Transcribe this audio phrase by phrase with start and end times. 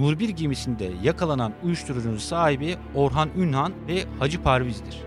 [0.00, 4.98] Nur 1 gemisinde yakalanan uyuşturucunun sahibi Orhan Ünhan ve Hacı Parviz'dir.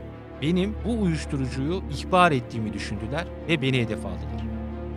[0.41, 4.43] Benim bu uyuşturucuyu ihbar ettiğimi düşündüler ve beni hedef aldılar.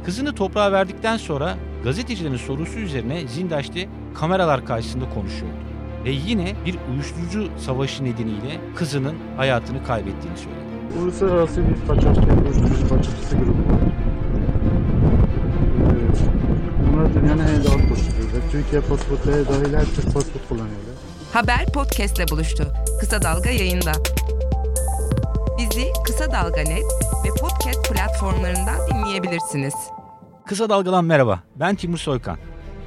[0.04, 1.54] Kızını toprağa verdikten sonra
[1.85, 5.56] gazetecilerin sorusu üzerine Zindaşti kameralar karşısında konuşuyordu.
[6.04, 11.01] Ve yine bir uyuşturucu savaşı nedeniyle kızının hayatını kaybettiğini söyledi.
[11.03, 13.81] Uluslararası bir kaçakçı, uyuşturucu kaçakçısı grubu var.
[16.92, 18.16] Bunlar dünyanın en koşturuyorlar.
[18.57, 20.95] Türkiye pasaportları dahil her tür pasport kullanıyorlar.
[21.33, 22.73] Haber podcastle buluştu.
[23.01, 23.93] Kısa Dalga yayında.
[25.59, 26.85] Bizi Kısa Dalga Net
[27.25, 29.75] ve podcast platformlarından dinleyebilirsiniz.
[30.47, 32.39] Kısa Dalgalan merhaba, ben Timur Soykan.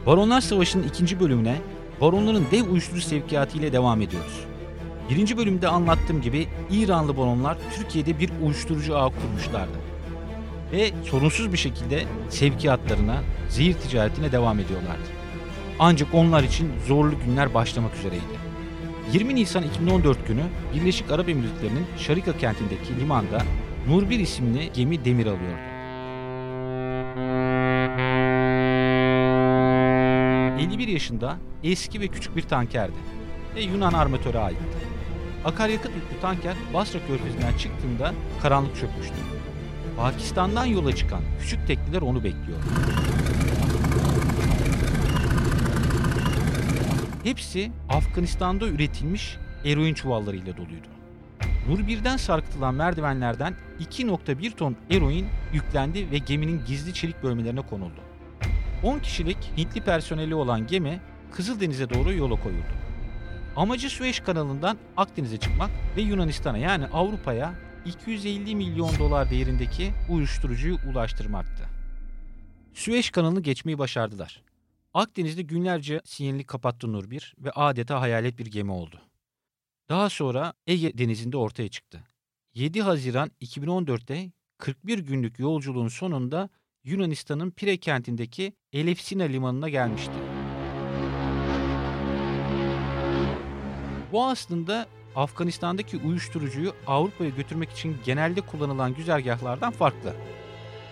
[0.06, 1.56] Baronlar Savaşı'nın ikinci bölümüne
[2.02, 4.46] baronların dev uyuşturucu sevkiyatı ile devam ediyoruz.
[5.10, 9.78] Birinci bölümde anlattığım gibi İranlı baronlar Türkiye'de bir uyuşturucu ağı kurmuşlardı.
[10.72, 13.18] Ve sorunsuz bir şekilde sevkiyatlarına,
[13.50, 15.19] zehir ticaretine devam ediyorlardı.
[15.80, 18.50] Ancak onlar için zorlu günler başlamak üzereydi.
[19.14, 20.44] 20 Nisan 2014 günü
[20.76, 23.42] Birleşik Arap Emirlikleri'nin Şarika kentindeki limanda
[23.88, 25.70] Nur 1 isimli gemi demir alıyordu.
[30.60, 32.98] 51 yaşında eski ve küçük bir tankerdi
[33.56, 34.78] ve Yunan armatöre aitti.
[35.46, 39.16] Akaryakıt yüklü tanker Basra körfezinden çıktığında karanlık çökmüştü.
[39.98, 42.66] Pakistan'dan yola çıkan küçük tekneler onu bekliyordu.
[47.24, 50.88] Hepsi Afganistan'da üretilmiş eroin çuvallarıyla doluydu.
[51.68, 58.02] Nur 1'den sarkıtılan merdivenlerden 2.1 ton eroin yüklendi ve geminin gizli çelik bölmelerine konuldu.
[58.84, 61.00] 10 kişilik Hintli personeli olan gemi
[61.32, 62.74] Kızıldeniz'e doğru yola koyuldu.
[63.56, 67.54] Amacı Süveyş kanalından Akdeniz'e çıkmak ve Yunanistan'a yani Avrupa'ya
[67.86, 71.64] 250 milyon dolar değerindeki uyuşturucuyu ulaştırmaktı.
[72.74, 74.42] Süveyş kanalını geçmeyi başardılar.
[74.94, 79.02] Akdeniz'de günlerce sinyalini kapattı Nur 1 ve adeta hayalet bir gemi oldu.
[79.90, 82.04] Daha sonra Ege Denizi'nde ortaya çıktı.
[82.54, 86.50] 7 Haziran 2014'te 41 günlük yolculuğun sonunda
[86.84, 90.14] Yunanistan'ın Pire kentindeki Elefsina limanına gelmişti.
[94.12, 100.16] Bu aslında Afganistan'daki uyuşturucuyu Avrupa'ya götürmek için genelde kullanılan güzergahlardan farklı.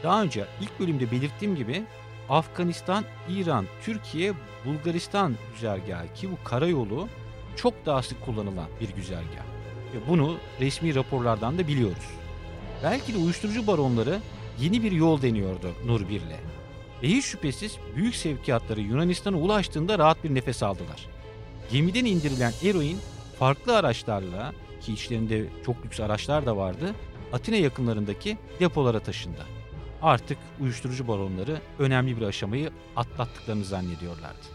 [0.03, 1.84] Daha önce ilk bölümde belirttiğim gibi
[2.30, 4.34] Afganistan, İran, Türkiye,
[4.66, 7.08] Bulgaristan güzergahı ki bu karayolu
[7.56, 9.44] çok daha sık kullanılan bir güzergah.
[9.94, 12.10] Ve bunu resmi raporlardan da biliyoruz.
[12.84, 14.20] Belki de uyuşturucu baronları
[14.60, 16.38] yeni bir yol deniyordu Nur 1'le.
[17.04, 21.06] Ve hiç şüphesiz büyük sevkiyatları Yunanistan'a ulaştığında rahat bir nefes aldılar.
[21.72, 22.98] Gemiden indirilen eroin
[23.40, 26.96] farklı araçlarla ki içlerinde çok lüks araçlar da vardı
[27.34, 29.56] Atina yakınlarındaki depolara taşındı.
[30.07, 34.47] Artık uyuşturucu baronları önemli bir aşamayı atlattıklarını zannediyorlardı.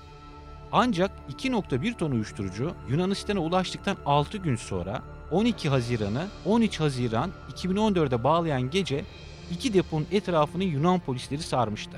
[0.72, 8.70] Ancak 2.1 ton uyuşturucu Yunanistan'a ulaştıktan 6 gün sonra 12 Haziran'ı 13 Haziran 2014'e bağlayan
[8.70, 9.04] gece
[9.50, 11.96] iki deponun etrafını Yunan polisleri sarmıştı.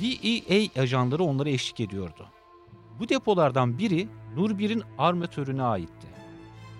[0.00, 2.26] DEA ajanları onlara eşlik ediyordu.
[2.98, 6.06] Bu depolardan biri Nur 1'in armatörüne aitti.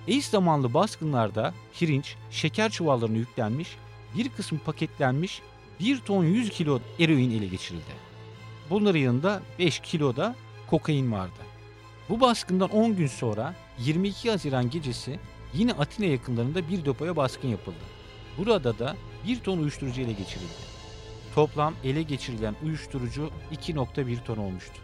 [0.08, 3.76] Eş zamanlı baskınlarda pirinç, şeker çuvallarına yüklenmiş,
[4.16, 5.42] bir kısmı paketlenmiş
[5.80, 7.92] 1 ton 100 kilo eroin ele geçirildi.
[8.70, 11.40] Bunların yanında 5 kilo da kokain vardı.
[12.08, 15.18] Bu baskından 10 gün sonra 22 Haziran gecesi
[15.54, 17.76] yine Atina yakınlarında bir depoya baskın yapıldı.
[18.38, 20.76] Burada da 1 ton uyuşturucu ele geçirildi.
[21.34, 24.74] Toplam ele geçirilen uyuşturucu 2.1 ton olmuştu.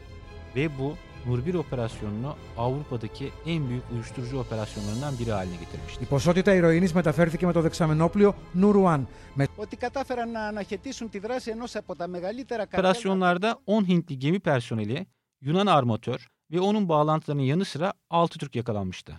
[0.56, 6.03] Ve bu Nur 1 operasyonunu Avrupa'daki en büyük uyuşturucu operasyonlarından biri haline getirmişti.
[6.03, 9.07] Η ποσότητα ηρωίνης μεταφέρθηκε με το δεξαμενόπλιο Νουρουάν.
[9.33, 14.19] Με ότι κατάφεραν να αναχαιτήσουν τη δράση ενός από τα μεγαλύτερα καρτέλ Operasyonlarda 10 Hintli
[14.19, 15.05] gemi personeli,
[15.41, 19.13] Yunan armatör ve onun bağlantılarının yanı sıra 6 Türk yakalanmıştı.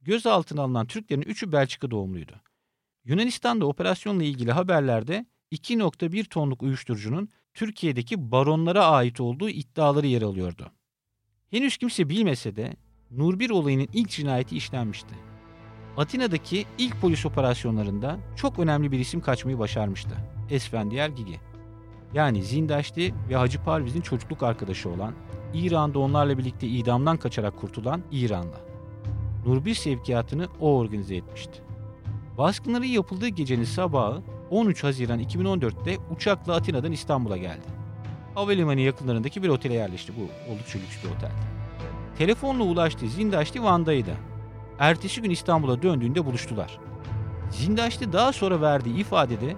[0.00, 2.40] Gözaltına alınan Türklerin 3'ü Belçika doğumluydu.
[3.04, 10.72] Yunanistan'da operasyonla ilgili haberlerde 2.1 tonluk uyuşturucunun Türkiye'deki baronlara ait olduğu iddiaları yer alıyordu.
[11.53, 12.73] Henüz kimse bilmese de
[13.11, 15.15] Nur 1 olayının ilk cinayeti işlenmişti.
[15.97, 20.15] Atina'daki ilk polis operasyonlarında çok önemli bir isim kaçmayı başarmıştı.
[20.49, 21.39] Esfendiyar Gigi.
[22.13, 25.13] Yani Zindaşti ve Hacı Parviz'in çocukluk arkadaşı olan,
[25.53, 28.57] İran'da onlarla birlikte idamdan kaçarak kurtulan İranlı.
[29.45, 31.61] Nur 1 sevkiyatını o organize etmişti.
[32.37, 37.82] Baskınların yapıldığı gecenin sabahı 13 Haziran 2014'te uçakla Atina'dan İstanbul'a geldi.
[38.35, 40.13] Havalimanı yakınlarındaki bir otele yerleşti.
[40.17, 41.33] Bu oldukça lüks bir oteldi.
[42.17, 44.11] Telefonla ulaştığı Zindaşti Van'daydı.
[44.79, 46.79] Ertesi gün İstanbul'a döndüğünde buluştular.
[47.51, 49.55] Zindaşti daha sonra verdiği ifadede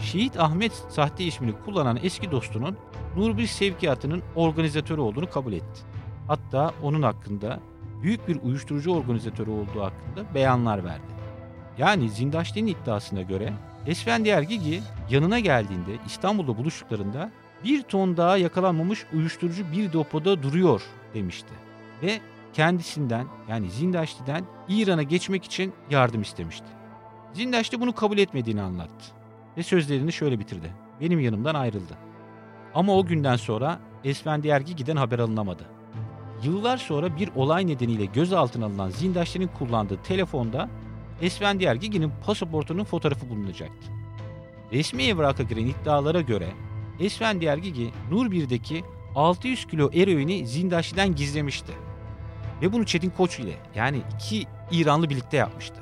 [0.00, 2.76] Şehit Ahmet sahte ismini kullanan eski dostunun
[3.16, 5.82] Nur 1 sevkiyatının organizatörü olduğunu kabul etti.
[6.28, 7.60] Hatta onun hakkında
[8.02, 11.12] büyük bir uyuşturucu organizatörü olduğu hakkında beyanlar verdi.
[11.78, 13.52] Yani Zindaşti'nin iddiasına göre
[13.86, 17.30] Esfender Gigi yanına geldiğinde İstanbul'da buluştuklarında
[17.64, 20.82] bir ton daha yakalanmamış uyuşturucu bir depoda duruyor
[21.14, 21.54] demişti.
[22.02, 22.20] Ve
[22.52, 26.66] kendisinden yani Zindaşti'den İran'a geçmek için yardım istemişti.
[27.32, 29.04] Zindaşti bunu kabul etmediğini anlattı.
[29.56, 30.72] Ve sözlerini şöyle bitirdi.
[31.00, 31.94] Benim yanımdan ayrıldı.
[32.74, 35.62] Ama o günden sonra Esfender Gigi'den haber alınamadı.
[36.44, 40.68] Yıllar sonra bir olay nedeniyle gözaltına alınan Zindaşti'nin kullandığı telefonda
[41.22, 43.88] Esfender Gigi'nin pasaportunun fotoğrafı bulunacaktı.
[44.72, 46.48] Resmi evraka giren iddialara göre
[47.02, 48.84] Esfender Gigi Nur 1'deki
[49.14, 51.72] 600 kilo eroini Zindaşti'den gizlemişti.
[52.62, 55.76] Ve bunu Çetin Koç ile yani iki İranlı birlikte yapmıştı.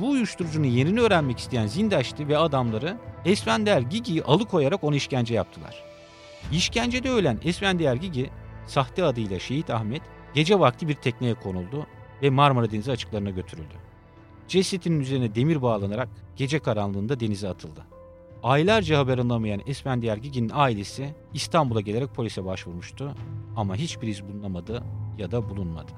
[0.00, 5.84] Bu uyuşturucunun yerini öğrenmek isteyen Zindaşti ve adamları Esfender Gigi'yi alıkoyarak ona işkence yaptılar.
[6.52, 8.30] İşkencede ölen Esfender Gigi
[8.66, 10.02] sahte adıyla Şehit Ahmet
[10.34, 11.86] gece vakti bir tekneye konuldu
[12.22, 13.74] ve Marmara Denizi açıklarına götürüldü.
[14.48, 17.80] Cesetinin üzerine demir bağlanarak gece karanlığında denize atıldı.
[18.42, 23.14] Aylarca haber alınamayan Esfender Gigi'nin ailesi İstanbul'a gelerek polise başvurmuştu
[23.56, 24.82] ama hiçbir iz bulunamadı
[25.18, 25.92] ya da bulunmadı.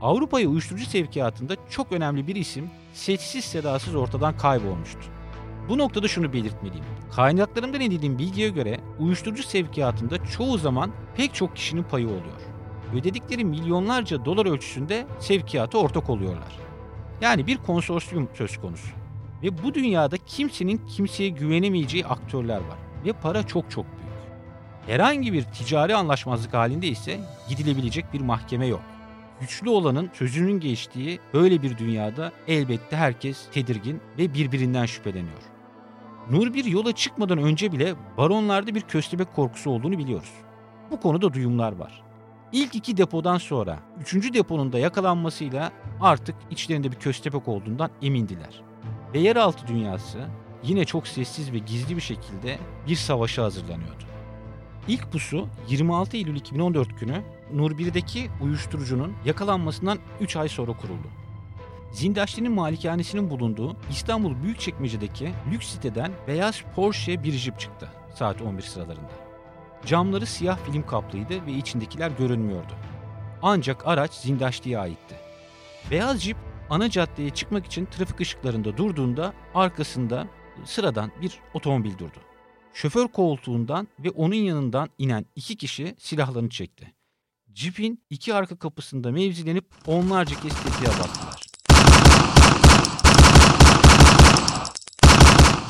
[0.00, 5.00] Avrupa'ya uyuşturucu sevkiyatında çok önemli bir isim sessiz sedasız ortadan kaybolmuştu.
[5.68, 6.84] Bu noktada şunu belirtmeliyim.
[7.12, 12.40] Kaynaklarımdan edindiğim bilgiye göre uyuşturucu sevkiyatında çoğu zaman pek çok kişinin payı oluyor.
[12.94, 16.52] Ödedikleri milyonlarca dolar ölçüsünde sevkiyata ortak oluyorlar.
[17.20, 19.05] Yani bir konsorsiyum söz konusu.
[19.42, 22.78] Ve bu dünyada kimsenin kimseye güvenemeyeceği aktörler var.
[23.04, 24.06] Ve para çok çok büyük.
[24.86, 28.82] Herhangi bir ticari anlaşmazlık halinde ise gidilebilecek bir mahkeme yok.
[29.40, 35.42] Güçlü olanın sözünün geçtiği böyle bir dünyada elbette herkes tedirgin ve birbirinden şüpheleniyor.
[36.30, 40.32] Nur bir yola çıkmadan önce bile baronlarda bir köstebek korkusu olduğunu biliyoruz.
[40.90, 42.02] Bu konuda duyumlar var.
[42.52, 48.65] İlk iki depodan sonra üçüncü deponun da yakalanmasıyla artık içlerinde bir köstebek olduğundan emindiler.
[49.14, 50.28] Ve yeraltı dünyası
[50.62, 52.58] yine çok sessiz ve gizli bir şekilde
[52.88, 54.04] bir savaşa hazırlanıyordu.
[54.88, 57.22] İlk pusu 26 Eylül 2014 günü
[57.52, 61.08] Nur 1'deki uyuşturucunun yakalanmasından 3 ay sonra kuruldu.
[61.92, 69.12] Zindaşti'nin malikanesinin bulunduğu İstanbul Büyükçekmece'deki lüks siteden beyaz Porsche bir jip çıktı saat 11 sıralarında.
[69.86, 72.72] Camları siyah film kaplıydı ve içindekiler görünmüyordu.
[73.42, 75.14] Ancak araç Zindaşti'ye aitti.
[75.90, 76.36] Beyaz jip
[76.70, 80.26] ana caddeye çıkmak için trafik ışıklarında durduğunda arkasında
[80.64, 82.18] sıradan bir otomobil durdu.
[82.72, 86.92] Şoför koltuğundan ve onun yanından inen iki kişi silahlarını çekti.
[87.54, 91.42] Jeep'in iki arka kapısında mevzilenip onlarca kez tetiğe bastılar.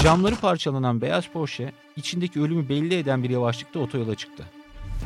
[0.03, 4.45] Camları parçalanan beyaz Porsche içindeki ölümü belli eden bir yavaşlıkta otoyola çıktı.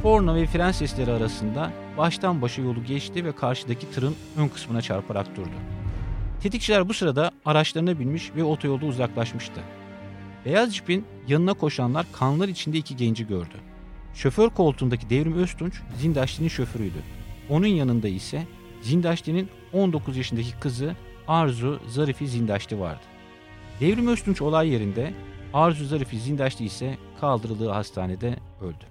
[0.03, 5.37] Korna ve fren sesleri arasında baştan başa yolu geçti ve karşıdaki tırın ön kısmına çarparak
[5.37, 5.80] durdu.
[6.43, 9.61] Tetikçiler bu sırada araçlarına binmiş ve otoyolda uzaklaşmıştı.
[10.45, 13.55] Beyaz cipin yanına koşanlar kanlar içinde iki genci gördü.
[14.15, 17.03] Şoför koltuğundaki Devrim Öztunç Zindaşti'nin şoförüydü.
[17.49, 18.47] Onun yanında ise
[18.83, 20.97] Zindaşti'nin 19 yaşındaki kızı
[21.29, 23.03] Arzu Zarifi Zindaşti vardı.
[23.81, 25.15] Devrim Öztunç olay yerinde,
[25.55, 28.85] Arzu Zarifi Zindaşti ise kaldırıldığı hastanede öldü.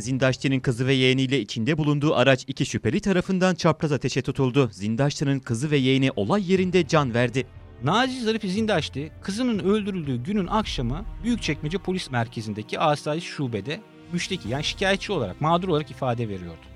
[0.00, 4.68] Zindaşti'nin kızı ve yeğeniyle içinde bulunduğu araç iki şüpheli tarafından çapraz ateşe tutuldu.
[4.72, 7.46] Zindaşti'nin kızı ve yeğeni olay yerinde can verdi.
[7.84, 13.80] Naci Zarif Zindaşti kızının öldürüldüğü günün akşamı Büyükçekmece Polis Merkezi'ndeki asayiş şubede
[14.12, 16.66] müşteki yani şikayetçi olarak mağdur olarak ifade veriyordu.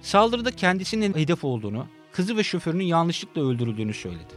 [0.00, 4.34] Saldırıda kendisinin hedef olduğunu, kızı ve şoförünün yanlışlıkla öldürüldüğünü söyledi.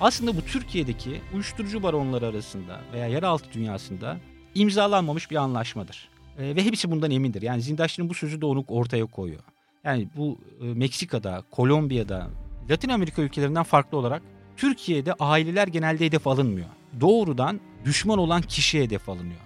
[0.00, 4.18] Aslında bu Türkiye'deki uyuşturucu baronları arasında veya yeraltı dünyasında
[4.54, 6.08] imzalanmamış bir anlaşmadır.
[6.40, 7.42] E, ve hepsi bundan emindir.
[7.42, 9.42] Yani Zindaşti'nin bu sözü de onu ortaya koyuyor.
[9.84, 12.30] Yani bu e, Meksika'da, Kolombiya'da,
[12.70, 14.22] Latin Amerika ülkelerinden farklı olarak
[14.56, 16.68] Türkiye'de aileler genelde hedef alınmıyor.
[17.00, 19.40] Doğrudan düşman olan kişiye hedef alınıyor.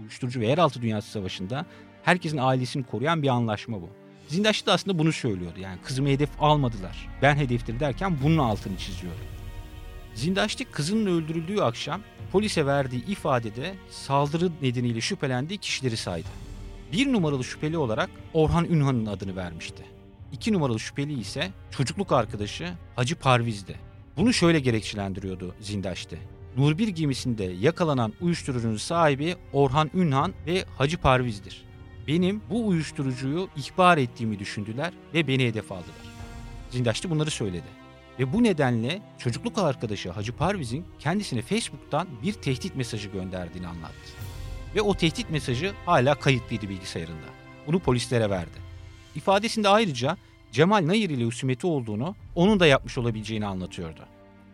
[0.00, 1.66] Uyuşturucu ve yeraltı dünyası savaşında
[2.02, 3.88] herkesin ailesini koruyan bir anlaşma bu.
[4.28, 5.60] Zindaşlı da aslında bunu söylüyordu.
[5.60, 7.08] Yani kızımı hedef almadılar.
[7.22, 9.20] Ben hedeftir derken bunun altını çiziyordu.
[10.14, 12.00] Zindaşlı kızının öldürüldüğü akşam
[12.32, 16.28] polise verdiği ifadede saldırı nedeniyle şüphelendiği kişileri saydı.
[16.92, 19.82] Bir numaralı şüpheli olarak Orhan Ünhan'ın adını vermişti.
[20.32, 23.76] İki numaralı şüpheli ise çocukluk arkadaşı Hacı Parviz'di.
[24.16, 26.18] Bunu şöyle gerekçelendiriyordu Zindaş'te.
[26.56, 31.64] Nur 1 gemisinde yakalanan uyuşturucunun sahibi Orhan Ünhan ve Hacı Parviz'dir.
[32.06, 36.06] Benim bu uyuşturucuyu ihbar ettiğimi düşündüler ve beni hedef aldılar.
[36.70, 37.85] Zindaş'ta bunları söyledi.
[38.18, 44.12] Ve bu nedenle çocukluk arkadaşı Hacı Parviz'in kendisine Facebook'tan bir tehdit mesajı gönderdiğini anlattı.
[44.74, 47.26] Ve o tehdit mesajı hala kayıtlıydı bilgisayarında.
[47.66, 48.58] Bunu polislere verdi.
[49.14, 50.16] İfadesinde ayrıca
[50.52, 54.00] Cemal Nayır ile husumeti olduğunu, onun da yapmış olabileceğini anlatıyordu.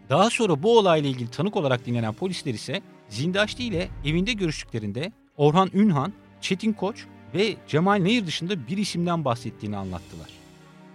[0.09, 5.71] Daha sonra bu olayla ilgili tanık olarak dinlenen polisler ise Zindaşti ile evinde görüştüklerinde Orhan
[5.75, 7.05] Ünhan, Çetin Koç
[7.35, 10.42] ve Cemal Nayır dışında bir isimden bahsettiğini anlattılar.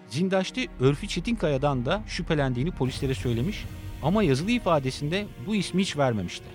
[0.10, 3.66] Zindaşti Örfi Çetinkaya'dan da şüphelendiğini polislere söylemiş
[4.04, 6.46] ama yazılı ifadesinde bu ismi hiç vermemişti.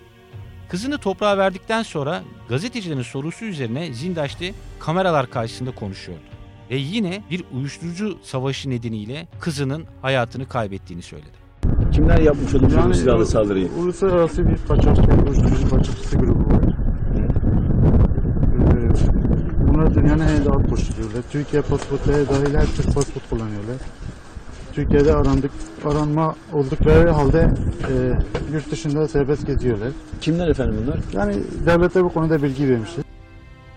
[0.68, 6.22] Kızını toprağa verdikten sonra gazetecilerin sorusu üzerine Zindaşti kameralar karşısında konuşuyordu.
[6.70, 11.42] Ve yine bir uyuşturucu savaşı nedeniyle kızının hayatını kaybettiğini söyledi.
[11.92, 13.68] Kimler yapmış olabilir bu silahlı saldırıyı?
[13.78, 16.62] Uluslararası bir kaçakçı, uyuşturucu kaçakçısı grubu var.
[17.16, 17.28] Ee,
[19.68, 21.22] bunlar dünyanın en alt koşturuyorlar.
[21.30, 23.76] Türkiye pasaportları dahil her Türk pasaport kullanıyorlar.
[24.72, 25.50] Türkiye'de arandık,
[25.84, 27.54] aranma oldukları halde
[27.90, 27.94] e,
[28.52, 29.88] yurt dışında serbest geziyorlar.
[30.20, 31.00] Kimler efendim bunlar?
[31.12, 33.04] Yani devlete bu konuda bilgi vermişler.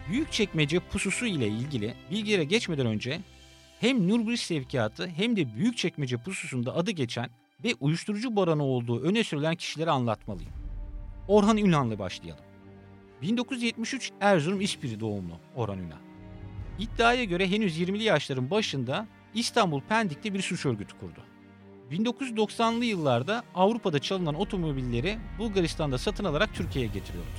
[0.09, 3.19] Büyükçekmece pususu ile ilgili bilgilere geçmeden önce
[3.79, 7.29] hem Nurgül Sevkiyatı hem de Büyükçekmece pususunda adı geçen
[7.63, 10.51] ve uyuşturucu baranı olduğu öne sürülen kişileri anlatmalıyım.
[11.27, 12.43] Orhan Ünal'la başlayalım.
[13.21, 16.04] 1973 Erzurum İspiri doğumlu Orhan Ünal.
[16.79, 21.19] İddiaya göre henüz 20'li yaşların başında İstanbul Pendik'te bir suç örgütü kurdu.
[21.91, 27.29] 1990'lı yıllarda Avrupa'da çalınan otomobilleri Bulgaristan'da satın alarak Türkiye'ye getiriyordu.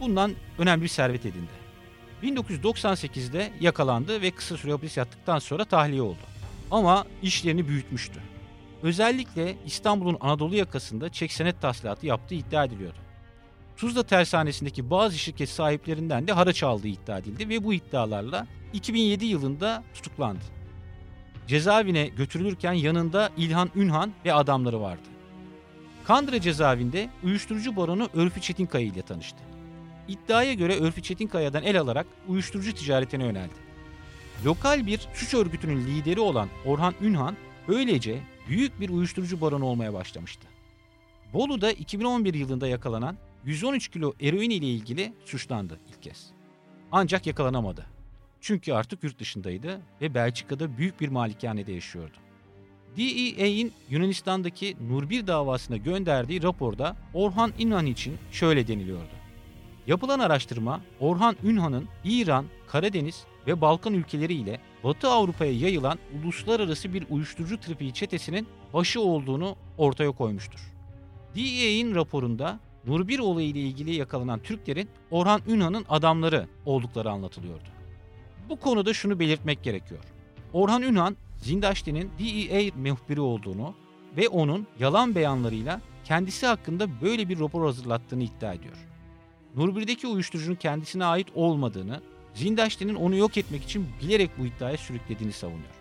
[0.00, 1.66] Bundan önemli bir servet edindi.
[2.22, 6.18] 1998'de yakalandı ve kısa süre hapis yattıktan sonra tahliye oldu.
[6.70, 8.20] Ama işlerini büyütmüştü.
[8.82, 13.05] Özellikle İstanbul'un Anadolu yakasında çek senet tahsilatı yaptığı iddia ediliyordu.
[13.76, 19.82] Tuzla tersanesindeki bazı şirket sahiplerinden de haraç aldığı iddia edildi ve bu iddialarla 2007 yılında
[19.94, 20.44] tutuklandı.
[21.46, 25.02] Cezaevine götürülürken yanında İlhan Ünhan ve adamları vardı.
[26.04, 29.38] Kandıra cezaevinde uyuşturucu baronu Örfü Çetinkaya ile tanıştı.
[30.08, 33.66] İddiaya göre Örfü Çetinkaya'dan el alarak uyuşturucu ticaretine yöneldi.
[34.44, 37.36] Lokal bir suç örgütünün lideri olan Orhan Ünhan
[37.68, 40.46] böylece büyük bir uyuşturucu baronu olmaya başlamıştı.
[41.32, 46.26] Bolu'da 2011 yılında yakalanan 113 kilo eroin ile ilgili suçlandı ilk kez.
[46.92, 47.86] Ancak yakalanamadı.
[48.40, 52.16] Çünkü artık yurt dışındaydı ve Belçika'da büyük bir malikanede yaşıyordu.
[52.96, 59.14] DEA'in Yunanistan'daki Nurbir davasına gönderdiği raporda Orhan Ünhan için şöyle deniliyordu.
[59.86, 67.06] Yapılan araştırma Orhan Ünhan'ın İran, Karadeniz ve Balkan ülkeleri ile Batı Avrupa'ya yayılan uluslararası bir
[67.10, 70.60] uyuşturucu trafiği çetesinin başı olduğunu ortaya koymuştur.
[71.34, 77.68] DEA'in raporunda Nurbir olayı ile ilgili yakalanan Türklerin Orhan Ünhan'ın adamları oldukları anlatılıyordu.
[78.48, 80.04] Bu konuda şunu belirtmek gerekiyor.
[80.52, 83.74] Orhan Ünhan, Zindaşti'nin DEA muhbiri olduğunu
[84.16, 88.76] ve onun yalan beyanlarıyla kendisi hakkında böyle bir rapor hazırlattığını iddia ediyor.
[89.56, 92.00] Nurbir'deki uyuşturucunun kendisine ait olmadığını,
[92.34, 95.74] Zindaşti'nin onu yok etmek için bilerek bu iddiaya sürüklediğini savunuyor.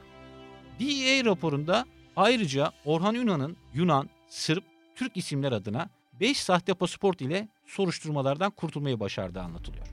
[0.79, 1.85] DEA raporunda
[2.15, 4.63] ayrıca Orhan Ünal'ın Yunan, Sırp,
[4.95, 9.88] Türk isimler adına 5 sahte pasaport ile soruşturmalardan kurtulmayı başardığı anlatılıyor.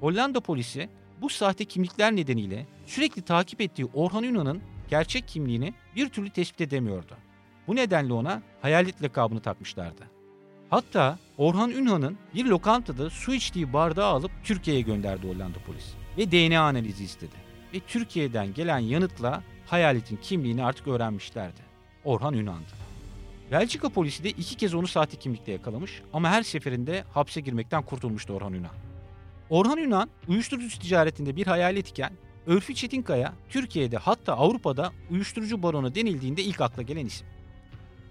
[0.00, 0.88] Hollanda polisi
[1.20, 7.16] bu sahte kimlikler nedeniyle sürekli takip ettiği Orhan Ünal'ın gerçek kimliğini bir türlü tespit edemiyordu.
[7.66, 10.02] Bu nedenle ona hayalet lakabını takmışlardı.
[10.70, 15.94] Hatta Orhan Ünhan'ın bir lokantada su içtiği bardağı alıp Türkiye'ye gönderdi Hollanda polis.
[16.18, 17.36] Ve DNA analizi istedi.
[17.74, 21.60] Ve Türkiye'den gelen yanıtla hayaletin kimliğini artık öğrenmişlerdi.
[22.04, 22.81] Orhan Ünhan'dı.
[23.52, 28.32] Belçika polisi de iki kez onu sahte kimlikle yakalamış ama her seferinde hapse girmekten kurtulmuştu
[28.32, 28.74] Orhan Ünhan.
[29.50, 32.12] Orhan Ünhan uyuşturucu ticaretinde bir hayalet iken
[32.46, 37.26] Örfi Çetinkaya Türkiye'de hatta Avrupa'da uyuşturucu baronu denildiğinde ilk akla gelen isim.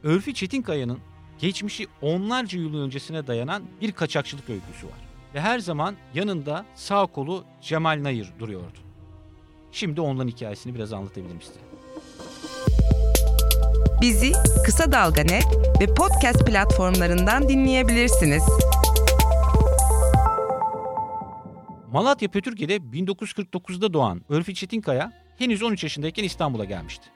[0.03, 0.99] Örfi Çetinkaya'nın
[1.39, 4.99] geçmişi onlarca yıl öncesine dayanan bir kaçakçılık öyküsü var.
[5.33, 8.77] Ve her zaman yanında sağ kolu Cemal Nayır duruyordu.
[9.71, 11.70] Şimdi onların hikayesini biraz anlatabilirim size.
[14.01, 14.31] Bizi
[14.65, 15.45] Kısa Dalga Net
[15.81, 18.43] ve podcast platformlarından dinleyebilirsiniz.
[21.91, 27.07] Malatya Pötürge'de 1949'da doğan Örfi Çetinkaya henüz 13 yaşındayken İstanbul'a gelmişti.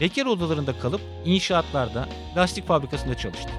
[0.00, 3.50] Bekar odalarında kalıp inşaatlarda, lastik fabrikasında çalıştı.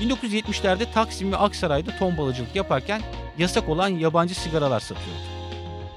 [0.00, 3.02] 1970'lerde Taksim ve Aksaray'da tombalacılık yaparken
[3.38, 5.22] yasak olan yabancı sigaralar satıyordu.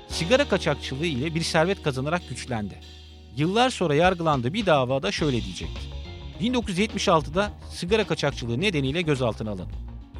[0.07, 2.96] Sigara kaçakçılığı ile bir servet kazanarak güçlendi.
[3.37, 5.81] Yıllar sonra yargılandığı bir davada şöyle diyecekti.
[6.41, 9.73] 1976'da sigara kaçakçılığı nedeniyle gözaltına alındı.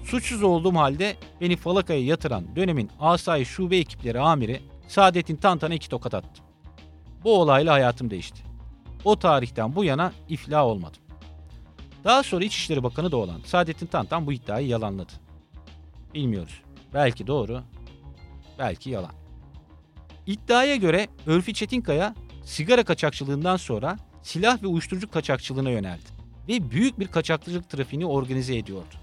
[0.06, 6.14] Suçsuz olduğum halde beni falakaya yatıran dönemin asayiş şube ekipleri amiri Saadettin Tantan'a iki tokat
[6.14, 6.42] attı.
[7.24, 8.42] Bu olayla hayatım değişti.
[9.04, 11.02] O tarihten bu yana iflah olmadım.
[12.04, 15.12] Daha sonra İçişleri Bakanı da olan Saadettin Tantan bu iddiayı yalanladı.
[16.14, 16.62] Bilmiyoruz.
[16.94, 17.62] Belki doğru,
[18.60, 19.12] belki yalan.
[20.28, 22.16] İddiaya göre Örfi Çetinkaya
[22.48, 26.10] sigara kaçakçılığından sonra silah ve uyuşturucu kaçakçılığına yöneldi
[26.48, 28.96] ve büyük bir kaçakçılık trafiğini organize ediyordu.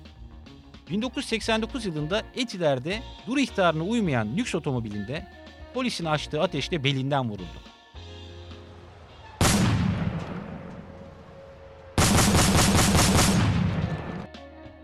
[0.90, 5.26] 1989 yılında Etiler'de dur ihtarına uymayan lüks otomobilinde
[5.74, 7.44] polisin açtığı ateşle belinden vuruldu.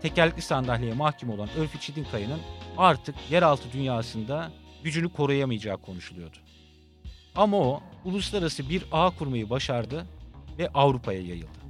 [0.01, 2.39] Tekerlekli sandalyeye mahkum olan Örfi Çetinkaya'nın
[2.77, 4.51] artık yeraltı dünyasında
[4.83, 6.37] gücünü koruyamayacağı konuşuluyordu.
[7.35, 10.05] Ama o uluslararası bir ağ kurmayı başardı
[10.59, 11.61] ve Avrupa'ya yayıldı.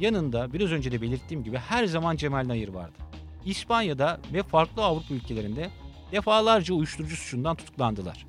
[0.00, 2.96] Yanında biraz önce de belirttiğim gibi her zaman Cemal Nayır vardı.
[3.44, 5.70] İspanya'da ve farklı Avrupa ülkelerinde
[6.12, 8.26] defalarca uyuşturucu suçundan tutuklandılar.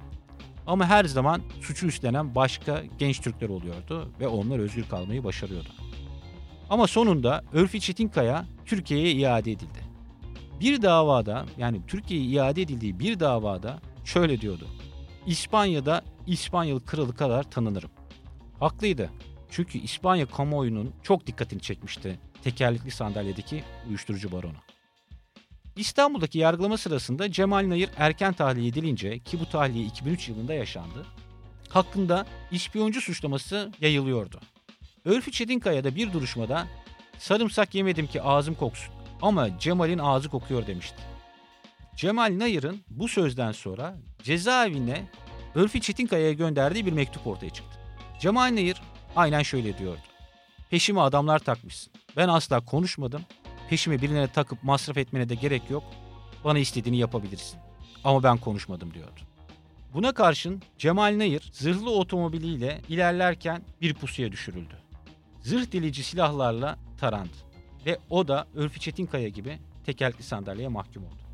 [0.67, 5.69] Ama her zaman suçu üstlenen başka genç Türkler oluyordu ve onlar özgür kalmayı başarıyordu.
[6.69, 9.79] Ama sonunda Örfi Çetinkaya Türkiye'ye iade edildi.
[10.59, 14.67] Bir davada yani Türkiye'ye iade edildiği bir davada şöyle diyordu.
[15.27, 17.89] İspanya'da İspanyol kralı kadar tanınırım.
[18.59, 19.09] Haklıydı.
[19.49, 24.57] Çünkü İspanya kamuoyunun çok dikkatini çekmişti tekerlekli sandalyedeki uyuşturucu baronu.
[25.75, 31.05] İstanbul'daki yargılama sırasında Cemal Nayır erken tahliye edilince ki bu tahliye 2003 yılında yaşandı,
[31.69, 34.39] hakkında ispiyoncu suçlaması yayılıyordu.
[35.05, 36.67] Örfi Çetinkaya da bir duruşmada
[37.19, 41.16] sarımsak yemedim ki ağzım koksun ama Cemal'in ağzı kokuyor demişti.
[41.97, 45.07] Cemal Nayır'ın bu sözden sonra cezaevine
[45.55, 47.79] Örfi Çetinkaya'ya gönderdiği bir mektup ortaya çıktı.
[48.19, 48.81] Cemal Nayır
[49.15, 50.01] aynen şöyle diyordu.
[50.69, 51.93] Peşime adamlar takmışsın.
[52.17, 53.21] Ben asla konuşmadım.
[53.69, 55.83] Peşime birine takıp masraf etmene de gerek yok.
[56.43, 57.59] Bana istediğini yapabilirsin.
[58.03, 59.19] Ama ben konuşmadım diyordu.
[59.93, 64.77] Buna karşın Cemal Nayır zırhlı otomobiliyle ilerlerken bir pusuya düşürüldü.
[65.41, 67.37] Zırh delici silahlarla tarandı
[67.85, 71.26] ve o da Örfi Çetinkaya gibi tekerlekli sandalyeye mahkum oldu.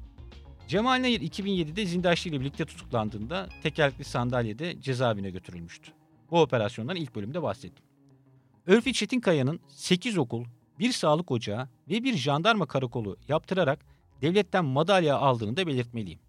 [0.68, 5.92] Cemal Nayır 2007'de Zindaşlı ile birlikte tutuklandığında tekerlekli sandalyede cezaevine götürülmüştü.
[6.32, 7.86] Bu operasyondan ilk bölümde bahsettim.
[8.66, 10.46] Örfi Çetinkaya'nın 8 okul,
[10.80, 13.86] bir sağlık ocağı ve bir jandarma karakolu yaptırarak
[14.22, 16.20] devletten madalya aldığını da belirtmeliyim.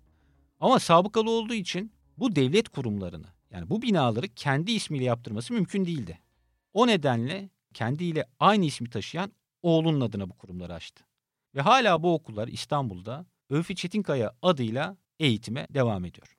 [0.61, 6.19] Ama sabıkalı olduğu için bu devlet kurumlarını yani bu binaları kendi ismiyle yaptırması mümkün değildi.
[6.73, 11.05] O nedenle kendiyle aynı ismi taşıyan oğlunun adına bu kurumları açtı.
[11.55, 16.37] Ve hala bu okullar İstanbul'da Öfi Çetinkaya adıyla eğitime devam ediyor.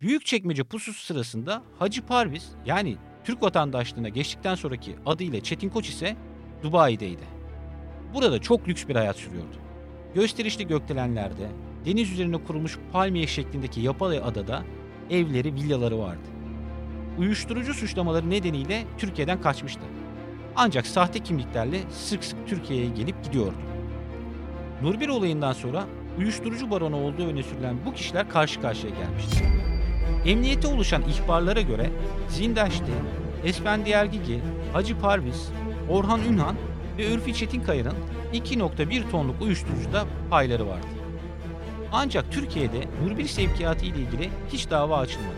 [0.00, 6.16] Büyükçekmece pususu sırasında Hacı Parviz yani Türk vatandaşlığına geçtikten sonraki adıyla Çetin Koç ise
[6.62, 7.22] Dubai'deydi.
[8.14, 9.56] Burada çok lüks bir hayat sürüyordu.
[10.14, 11.48] Gösterişli gökdelenlerde,
[11.84, 14.62] deniz üzerine kurulmuş palmiye şeklindeki yapay adada
[15.10, 16.28] evleri, villaları vardı.
[17.18, 19.82] Uyuşturucu suçlamaları nedeniyle Türkiye'den kaçmıştı.
[20.56, 23.56] Ancak sahte kimliklerle sık sık Türkiye'ye gelip gidiyordu.
[24.82, 25.86] Nurbir olayından sonra
[26.18, 29.44] uyuşturucu baronu olduğu öne sürülen bu kişiler karşı karşıya gelmişti.
[30.26, 31.90] Emniyete oluşan ihbarlara göre
[32.28, 32.92] Zindaş'te
[33.44, 34.40] Esfendiyergigi,
[34.72, 35.48] Hacı Parviz,
[35.88, 36.56] Orhan Ünhan
[36.98, 37.94] ve Ürfi Çetinkaya'nın
[38.34, 40.86] 2.1 tonluk uyuşturucuda payları vardı.
[41.92, 45.36] Ancak Türkiye'de Nurbir sevkiyatı ile ilgili hiç dava açılmadı.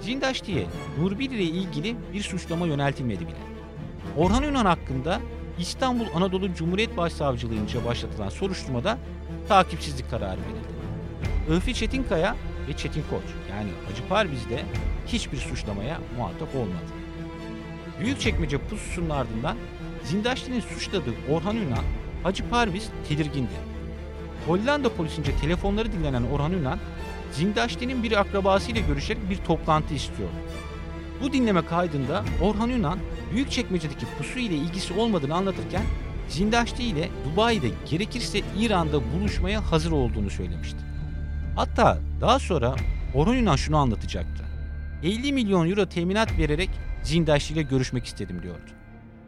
[0.00, 0.66] Zindaşti'ye
[1.00, 3.36] Nurbir ile ilgili bir suçlama yöneltilmedi bile.
[4.16, 5.20] Orhan Ünhan hakkında
[5.58, 8.98] İstanbul Anadolu Cumhuriyet Başsavcılığınca başlatılan soruşturmada
[9.48, 10.76] takipsizlik kararı verildi.
[11.48, 12.36] Öfi Çetinkaya
[12.68, 14.62] ve Çetin Koç yani Hacı Parviz'de
[15.06, 16.86] hiçbir suçlamaya muhatap olmadı.
[18.00, 19.56] Büyükçekmece pususunun ardından
[20.04, 21.84] Zindaşti'nin suçladığı Orhan Ünal,
[22.22, 23.76] Hacı Parviz tedirgindi.
[24.46, 26.78] Hollanda polisince telefonları dinlenen Orhan Ünal,
[27.32, 30.28] Zindaşti'nin bir akrabasıyla görüşerek bir toplantı istiyor.
[31.22, 32.96] Bu dinleme kaydında Orhan Ünal,
[33.32, 35.82] Büyükçekmece'deki pusu ile ilgisi olmadığını anlatırken
[36.28, 40.78] Zindaşti ile Dubai'de gerekirse İran'da buluşmaya hazır olduğunu söylemişti.
[41.56, 42.74] Hatta daha sonra
[43.14, 44.44] Orhan Ünal şunu anlatacaktı.
[45.02, 46.70] 50 milyon euro teminat vererek
[47.02, 48.70] Zindaşti ile görüşmek istedim diyordu.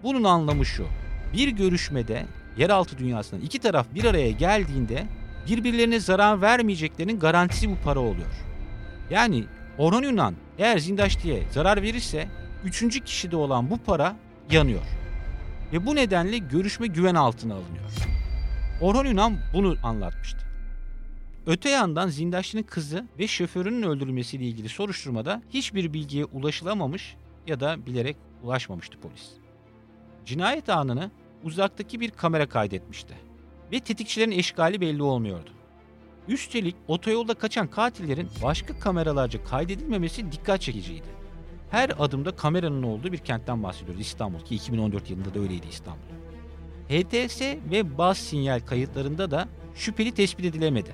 [0.03, 0.87] Bunun anlamı şu.
[1.33, 5.07] Bir görüşmede yeraltı dünyasından iki taraf bir araya geldiğinde
[5.49, 8.33] birbirlerine zarar vermeyeceklerinin garantisi bu para oluyor.
[9.11, 9.45] Yani
[9.79, 12.29] Orhan Yunan eğer Zindaşti'ye zarar verirse
[12.65, 14.17] üçüncü kişide olan bu para
[14.51, 14.98] yanıyor.
[15.73, 17.91] Ve bu nedenle görüşme güven altına alınıyor.
[18.81, 20.39] Orhan Yunan bunu anlatmıştı.
[21.47, 28.17] Öte yandan Zindaşti'nin kızı ve şoförünün öldürülmesiyle ilgili soruşturmada hiçbir bilgiye ulaşılamamış ya da bilerek
[28.43, 29.31] ulaşmamıştı polis.
[30.27, 31.11] Cinayet anını
[31.45, 33.15] uzaktaki bir kamera kaydetmişti
[33.73, 35.51] ve tetikçilerin eşgali belli olmuyordu.
[36.29, 41.18] Üstelik otoyolda kaçan katillerin başka kameralarca kaydedilmemesi dikkat çekiciydi.
[41.71, 46.19] Her adımda kameranın olduğu bir kentten bahsediyoruz İstanbul ki 2014 yılında da öyleydi İstanbul.
[46.89, 50.91] HTS ve baz sinyal kayıtlarında da şüpheli tespit edilemedi.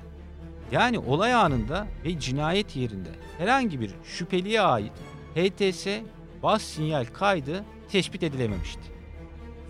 [0.73, 3.09] Yani olay anında ve cinayet yerinde
[3.39, 4.93] herhangi bir şüpheliye ait
[5.35, 5.87] HTS,
[6.43, 8.83] baz sinyal kaydı tespit edilememişti.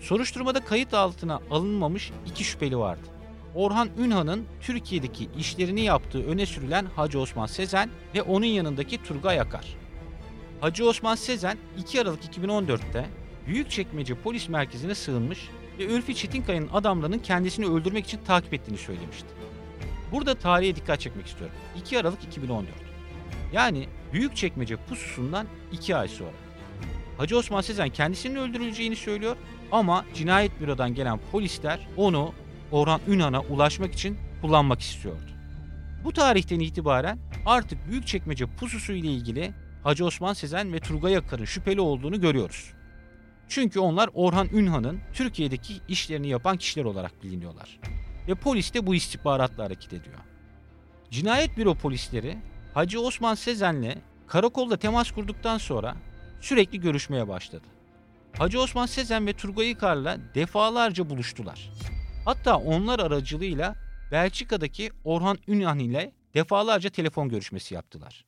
[0.00, 3.02] Soruşturmada kayıt altına alınmamış iki şüpheli vardı.
[3.54, 9.83] Orhan Ünhan'ın Türkiye'deki işlerini yaptığı öne sürülen Hacı Osman Sezen ve onun yanındaki Turgay Akar.
[10.60, 13.06] Hacı Osman Sezen 2 Aralık 2014'te
[13.46, 19.28] Büyükçekmece Polis Merkezi'ne sığınmış ve Ülfi Çetinkaya'nın adamlarının kendisini öldürmek için takip ettiğini söylemişti.
[20.12, 21.56] Burada tarihe dikkat çekmek istiyorum.
[21.78, 22.68] 2 Aralık 2014.
[23.52, 26.30] Yani Büyükçekmece pususundan 2 ay sonra.
[27.18, 29.36] Hacı Osman Sezen kendisinin öldürüleceğini söylüyor
[29.72, 32.32] ama cinayet bürodan gelen polisler onu
[32.72, 35.30] Orhan Ünhan'a ulaşmak için kullanmak istiyordu.
[36.04, 39.52] Bu tarihten itibaren artık Büyükçekmece pususu ile ilgili
[39.84, 42.72] Hacı Osman Sezen ve Turgay Akar'ın şüpheli olduğunu görüyoruz.
[43.48, 47.80] Çünkü onlar Orhan Ünhan'ın Türkiye'deki işlerini yapan kişiler olarak biliniyorlar.
[48.28, 50.18] Ve polis de bu istihbaratla hareket ediyor.
[51.10, 52.38] Cinayet büro polisleri
[52.74, 53.94] Hacı Osman Sezen'le
[54.26, 55.96] karakolda temas kurduktan sonra
[56.40, 57.66] sürekli görüşmeye başladı.
[58.38, 61.70] Hacı Osman Sezen ve Turgay Ikar'la defalarca buluştular.
[62.24, 63.76] Hatta onlar aracılığıyla
[64.12, 68.24] Belçika'daki Orhan Ünhan ile defalarca telefon görüşmesi yaptılar.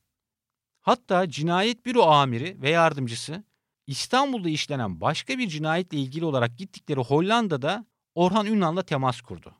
[0.87, 3.43] Hatta cinayet büro amiri ve yardımcısı
[3.87, 9.55] İstanbul'da işlenen başka bir cinayetle ilgili olarak gittikleri Hollanda'da Orhan Ünal'la temas kurdu.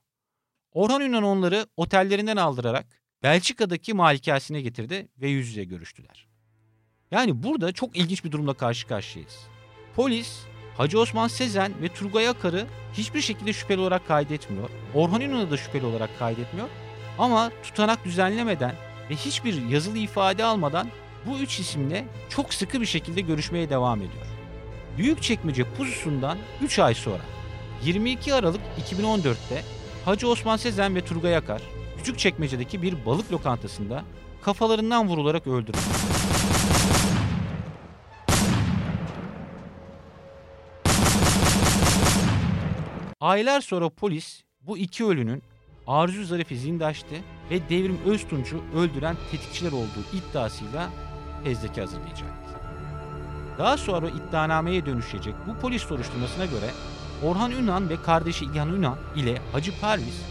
[0.72, 2.86] Orhan Ünal onları otellerinden aldırarak
[3.24, 6.28] Belçika'daki malikasine getirdi ve yüz yüze görüştüler.
[7.12, 9.48] Yani burada çok ilginç bir durumla karşı karşıyayız.
[9.96, 10.40] Polis
[10.78, 14.70] Hacı Osman Sezen ve Turgay Akar'ı hiçbir şekilde şüpheli olarak kaydetmiyor.
[14.94, 16.70] Orhan Ünal'ı da şüpheli olarak kaydetmiyor.
[17.18, 18.76] Ama tutanak düzenlemeden
[19.10, 20.90] ve hiçbir yazılı ifade almadan
[21.28, 24.26] bu üç isimle çok sıkı bir şekilde görüşmeye devam ediyor.
[24.98, 27.24] Büyükçekmece pususundan 3 ay sonra
[27.84, 28.62] 22 Aralık
[28.92, 29.64] 2014'te
[30.06, 31.62] Hacı Osman Sezen ve Turgay Akar
[31.98, 34.04] Küçükçekmece'deki bir balık lokantasında
[34.42, 35.78] kafalarından vurularak öldürüldü.
[43.20, 45.44] Aylar sonra polis bu iki ölünün
[45.88, 47.16] Arzu Zarife Zindaş'tı
[47.52, 50.90] ve Devrim Öztunç'u öldüren tetikçiler olduğu iddiasıyla
[51.44, 52.48] fezleke hazırlayacaktı.
[53.58, 56.70] Daha sonra iddianameye dönüşecek bu polis soruşturmasına göre
[57.24, 60.22] Orhan Ünal ve kardeşi İlhan Ünal ile Hacı Parviz,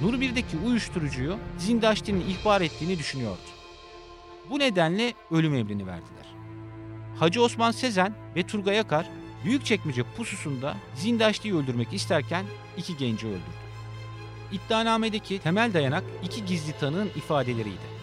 [0.00, 3.38] Nur 1'deki uyuşturucuyu Zindaşti'nin ihbar ettiğini düşünüyordu.
[4.50, 6.34] Bu nedenle ölüm emrini verdiler.
[7.18, 9.06] Hacı Osman Sezen ve Turgay Akar
[9.44, 12.44] Büyükçekmece pususunda Zindaşti'yi öldürmek isterken
[12.76, 13.64] iki genci öldürdü.
[14.52, 17.93] İddianamedeki temel dayanak iki gizli tanığın ifadeleriydi.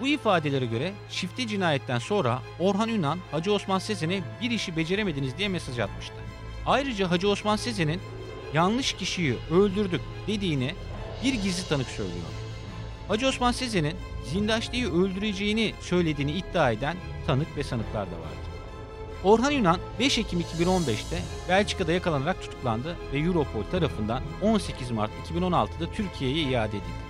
[0.00, 5.48] Bu ifadelere göre çifte cinayetten sonra Orhan Ünal Hacı Osman Sezen'e bir işi beceremediniz diye
[5.48, 6.14] mesaj atmıştı.
[6.66, 8.00] Ayrıca Hacı Osman Sezen'in
[8.54, 10.74] yanlış kişiyi öldürdük dediğini
[11.24, 12.26] bir gizli tanık söylüyor.
[13.08, 18.54] Hacı Osman Sezen'in Zindaşti'yi öldüreceğini söylediğini iddia eden tanık ve sanıklar da vardı.
[19.24, 26.42] Orhan Yunan 5 Ekim 2015'te Belçika'da yakalanarak tutuklandı ve Europol tarafından 18 Mart 2016'da Türkiye'ye
[26.42, 27.03] iade edildi.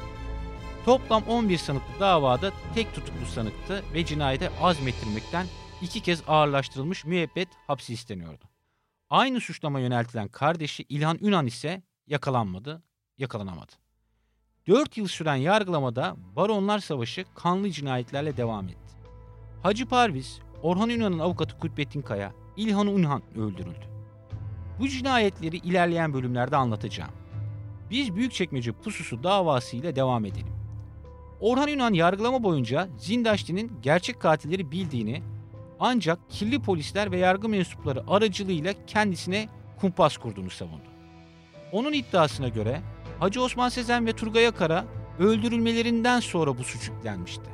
[0.85, 5.47] Toplam 11 sanıklı davada tek tutuklu sanıktı ve cinayete azmettirmekten
[5.83, 8.45] iki kez ağırlaştırılmış müebbet hapsi isteniyordu.
[9.11, 12.83] Aynı suçlama yöneltilen kardeşi İlhan Ünan ise yakalanmadı,
[13.19, 13.73] yakalanamadı.
[14.67, 18.95] 4 yıl süren yargılamada Baronlar Savaşı kanlı cinayetlerle devam etti.
[19.63, 23.87] Hacı Parviz, Orhan Ünal'ın avukatı Kutbettin Kaya, İlhan Ünhan öldürüldü.
[24.81, 27.13] Bu cinayetleri ilerleyen bölümlerde anlatacağım.
[27.91, 30.54] Biz Büyükçekmece pususu davasıyla devam edelim.
[31.45, 35.23] Orhan Ünal yargılama boyunca Zindaşti'nin gerçek katilleri bildiğini
[35.81, 39.49] ancak kirli polisler ve yargı mensupları aracılığıyla kendisine
[39.81, 40.89] kumpas kurduğunu savundu.
[41.73, 42.81] Onun iddiasına göre
[43.21, 44.85] Hacı Osman Sezen ve Turgay Akar'a
[45.19, 47.51] öldürülmelerinden sonra bu suç yüklenmişti.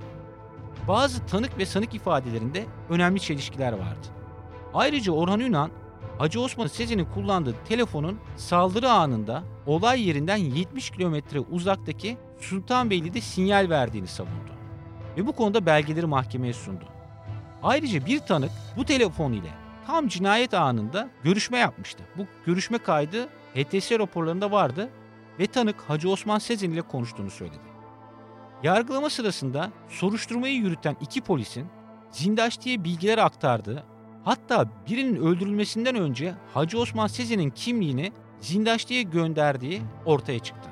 [0.88, 4.08] Bazı tanık ve sanık ifadelerinde önemli çelişkiler vardı.
[4.74, 5.70] Ayrıca Orhan Ünan,
[6.18, 14.08] Hacı Osman Sezen'in kullandığı telefonun saldırı anında olay yerinden 70 kilometre uzaktaki Sultanbeyli'de sinyal verdiğini
[14.08, 14.50] savundu.
[15.16, 16.84] Ve bu konuda belgeleri mahkemeye sundu.
[17.62, 19.50] Ayrıca bir tanık bu telefon ile
[19.86, 22.02] tam cinayet anında görüşme yapmıştı.
[22.16, 24.90] Bu görüşme kaydı HTS raporlarında vardı
[25.38, 27.70] ve tanık Hacı Osman Sezen ile konuştuğunu söyledi.
[28.62, 31.66] Yargılama sırasında soruşturmayı yürüten iki polisin
[32.10, 33.84] Zindaşti'ye bilgiler aktardığı,
[34.24, 40.69] hatta birinin öldürülmesinden önce Hacı Osman Sezen'in kimliğini Zindaşti'ye gönderdiği ortaya çıktı.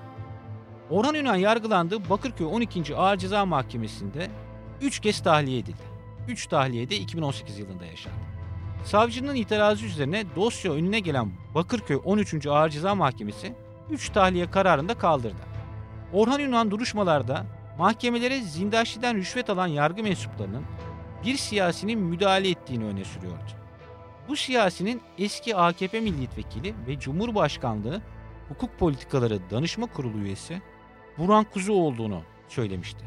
[0.91, 2.97] Orhan Ünal yargılandı Bakırköy 12.
[2.97, 4.31] Ağır Ceza Mahkemesi'nde
[4.83, 5.83] 3 kez tahliye edildi.
[6.29, 8.17] 3 tahliye de 2018 yılında yaşandı.
[8.85, 12.47] Savcının itirazı üzerine dosya önüne gelen Bakırköy 13.
[12.47, 13.55] Ağır Ceza Mahkemesi
[13.91, 15.43] 3 tahliye kararını da kaldırdı.
[16.13, 17.47] Orhan Ünal duruşmalarda
[17.79, 20.65] mahkemelere Zindaşti'den rüşvet alan yargı mensuplarının
[21.25, 23.51] bir siyasinin müdahale ettiğini öne sürüyordu.
[24.29, 28.03] Bu siyasinin eski AKP milletvekili ve Cumhurbaşkanlığı
[28.49, 30.63] Hukuk Politikaları Danışma Kurulu üyesi
[31.19, 33.05] Burhan Kuzu olduğunu söylemişti.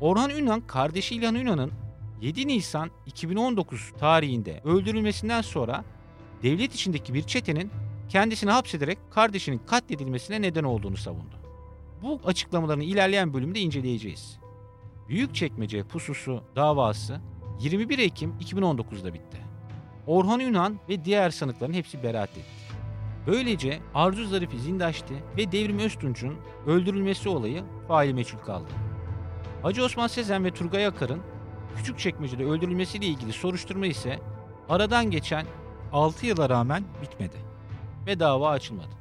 [0.00, 1.72] Orhan Ünal kardeşi İlhan Ünal'ın
[2.20, 5.84] 7 Nisan 2019 tarihinde öldürülmesinden sonra
[6.42, 7.70] devlet içindeki bir çetenin
[8.08, 11.36] kendisini hapsederek kardeşinin katledilmesine neden olduğunu savundu.
[12.02, 14.38] Bu açıklamalarını ilerleyen bölümde inceleyeceğiz.
[15.08, 17.20] Büyükçekmece pususu davası
[17.60, 19.38] 21 Ekim 2019'da bitti.
[20.06, 22.55] Orhan Ünal ve diğer sanıkların hepsi beraat etti.
[23.26, 26.34] Böylece Arzu Zarifi Zindaşti ve Devrim Öztunç'un
[26.66, 28.70] öldürülmesi olayı faili meçhul kaldı.
[29.62, 31.20] Hacı Osman Sezen ve Turgay Akar'ın
[31.76, 34.20] Küçükçekmece'de öldürülmesiyle ilgili soruşturma ise
[34.68, 35.46] aradan geçen
[35.92, 37.36] 6 yıla rağmen bitmedi
[38.06, 38.96] ve dava açılmadı.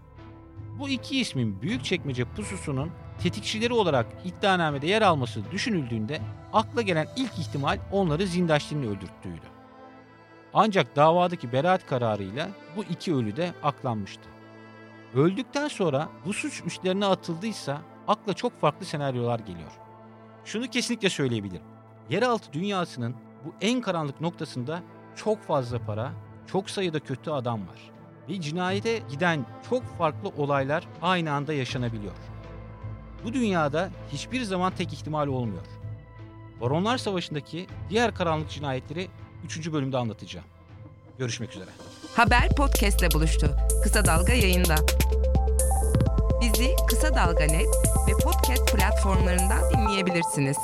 [0.79, 2.91] Bu iki ismin Büyükçekmece pususunun
[3.23, 6.21] tetikçileri olarak iddianamede yer alması düşünüldüğünde
[6.53, 9.54] akla gelen ilk ihtimal onları Zindaşti'nin öldürttüğüydü.
[10.57, 14.29] Ancak davadaki beraat kararıyla bu iki ölü de aklanmıştı.
[15.15, 19.71] Öldükten sonra bu suç üstlerine atıldıysa akla çok farklı senaryolar geliyor.
[20.45, 21.65] Şunu kesinlikle söyleyebilirim.
[22.09, 23.15] Yeraltı dünyasının
[23.45, 24.81] bu en karanlık noktasında
[25.15, 26.11] çok fazla para,
[26.47, 27.91] çok sayıda kötü adam var.
[28.29, 32.13] Ve cinayete giden çok farklı olaylar aynı anda yaşanabiliyor.
[33.23, 35.65] Bu dünyada hiçbir zaman tek ihtimal olmuyor.
[36.61, 39.07] Baronlar Savaşı'ndaki diğer karanlık cinayetleri
[39.45, 39.71] 3.
[39.71, 40.45] bölümde anlatacağım.
[41.19, 41.69] Görüşmek üzere.
[42.15, 43.55] Haber podcastle buluştu.
[43.84, 44.75] Kısa Dalga yayında.
[46.41, 47.67] Bizi Kısa Dalga Net
[48.08, 50.58] ve podcast platformlarından dinleyebilirsiniz.